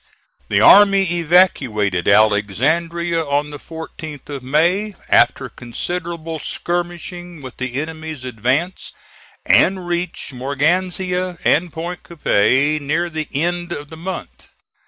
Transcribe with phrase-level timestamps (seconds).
[0.49, 8.23] The army evacuated Alexandria on the 14th of May, after considerable skirmishing with the enemy's
[8.23, 8.93] advance,
[9.45, 14.49] and reached Morganzia and Point Coupee near the end of the month.